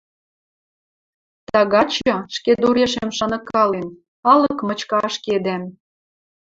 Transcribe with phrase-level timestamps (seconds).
[1.49, 3.87] Тагачы, ӹшкедурешем шаныкален,
[4.31, 5.63] алык мычкы ашкедӓм.